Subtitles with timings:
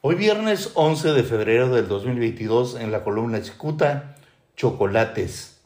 [0.00, 4.14] Hoy viernes 11 de febrero del 2022 en la columna Chicuta,
[4.56, 5.58] chocolates.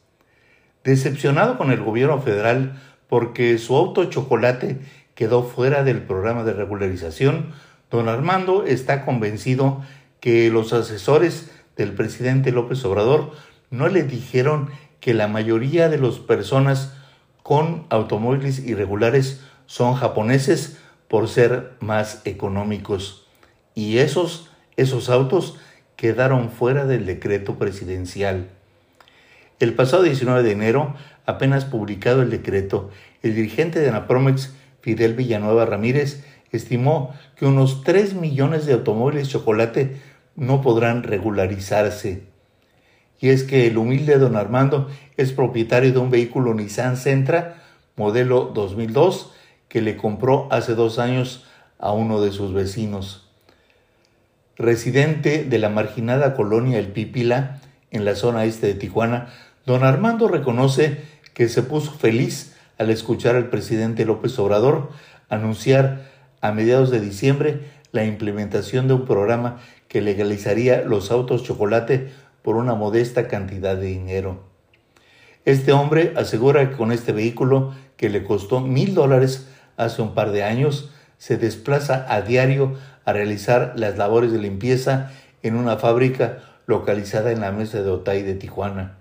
[0.84, 4.80] Decepcionado con el gobierno federal porque su auto chocolate
[5.14, 7.52] quedó fuera del programa de regularización,
[7.90, 9.82] don Armando está convencido
[10.18, 13.32] que los asesores del presidente López Obrador
[13.68, 14.70] no le dijeron
[15.00, 16.94] que la mayoría de las personas
[17.42, 23.21] con automóviles irregulares son japoneses por ser más económicos
[23.74, 25.58] y esos, esos autos
[25.96, 28.48] quedaron fuera del decreto presidencial.
[29.60, 30.94] El pasado 19 de enero,
[31.26, 32.90] apenas publicado el decreto,
[33.22, 40.00] el dirigente de Anapromex, Fidel Villanueva Ramírez, estimó que unos 3 millones de automóviles chocolate
[40.34, 42.24] no podrán regularizarse.
[43.20, 47.62] Y es que el humilde don Armando es propietario de un vehículo Nissan Sentra
[47.94, 49.32] modelo 2002
[49.68, 51.44] que le compró hace dos años
[51.78, 53.31] a uno de sus vecinos
[54.56, 59.28] residente de la marginada colonia El Pipila, en la zona este de Tijuana,
[59.66, 61.02] don Armando reconoce
[61.34, 64.90] que se puso feliz al escuchar al presidente López Obrador
[65.28, 67.60] anunciar a mediados de diciembre
[67.92, 69.58] la implementación de un programa
[69.88, 72.10] que legalizaría los autos chocolate
[72.42, 74.40] por una modesta cantidad de dinero.
[75.44, 80.32] Este hombre asegura que con este vehículo, que le costó mil dólares hace un par
[80.32, 85.10] de años, se desplaza a diario a realizar las labores de limpieza
[85.42, 88.98] en una fábrica localizada en la mesa de Otay de Tijuana.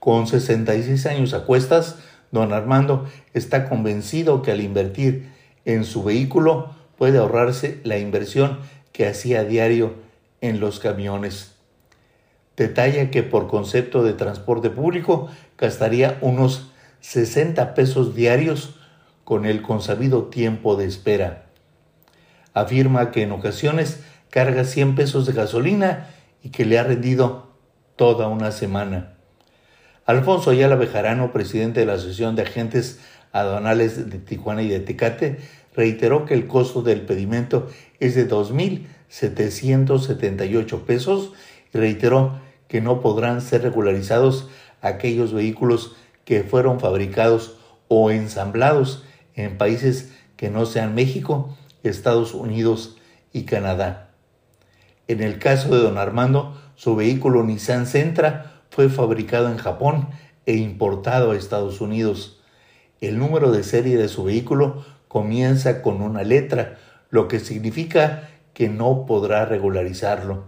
[0.00, 1.96] Con 66 años a cuestas,
[2.30, 5.30] don Armando está convencido que al invertir
[5.64, 8.58] en su vehículo puede ahorrarse la inversión
[8.92, 9.94] que hacía diario
[10.40, 11.54] en los camiones.
[12.56, 15.28] Detalla que por concepto de transporte público
[15.58, 18.76] gastaría unos 60 pesos diarios
[19.24, 21.43] con el consabido tiempo de espera.
[22.54, 26.10] Afirma que en ocasiones carga 100 pesos de gasolina
[26.42, 27.48] y que le ha rendido
[27.96, 29.14] toda una semana.
[30.06, 33.00] Alfonso Ayala Bejarano, presidente de la Asociación de Agentes
[33.32, 35.38] Aduanales de Tijuana y de Tecate,
[35.74, 37.68] reiteró que el costo del pedimento
[38.00, 41.32] es de 2.778 pesos
[41.72, 42.38] y reiteró
[42.68, 44.48] que no podrán ser regularizados
[44.80, 47.56] aquellos vehículos que fueron fabricados
[47.88, 49.04] o ensamblados
[49.34, 52.96] en países que no sean México Estados Unidos
[53.32, 54.10] y Canadá.
[55.06, 60.08] En el caso de don Armando, su vehículo Nissan Sentra fue fabricado en Japón
[60.46, 62.40] e importado a Estados Unidos.
[63.00, 66.78] El número de serie de su vehículo comienza con una letra,
[67.10, 70.44] lo que significa que no podrá regularizarlo.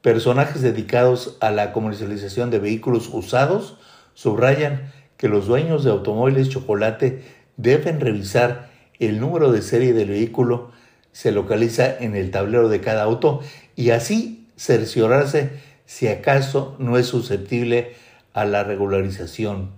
[0.00, 3.76] Personajes dedicados a la comercialización de vehículos usados
[4.14, 7.22] subrayan que los dueños de automóviles chocolate
[7.56, 8.69] deben revisar
[9.00, 10.70] el número de serie del vehículo
[11.12, 13.40] se localiza en el tablero de cada auto
[13.74, 15.50] y así cerciorarse
[15.86, 17.94] si acaso no es susceptible
[18.34, 19.70] a la regularización.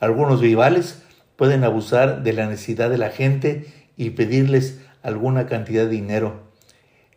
[0.00, 1.02] Algunos vivales
[1.36, 6.42] pueden abusar de la necesidad de la gente y pedirles alguna cantidad de dinero.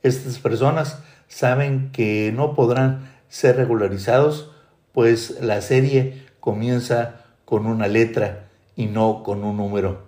[0.04, 4.52] Estas personas saben que no podrán ser regularizados,
[4.94, 10.07] pues la serie comienza con una letra y no con un número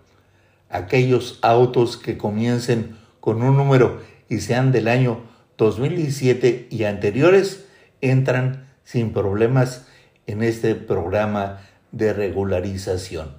[0.70, 5.22] aquellos autos que comiencen con un número y sean del año
[5.58, 7.66] 2017 y anteriores
[8.02, 9.88] entran sin problemas
[10.28, 13.34] en este programa de regularización.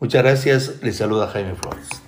[0.00, 2.07] Muchas gracias, les saluda Jaime Flores.